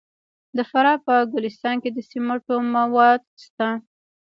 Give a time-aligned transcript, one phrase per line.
[0.57, 3.69] د فراه په ګلستان کې د سمنټو مواد شته.